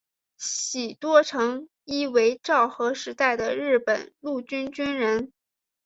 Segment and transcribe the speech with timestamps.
[0.35, 5.31] 喜多诚一为昭和时代的日本陆军军人。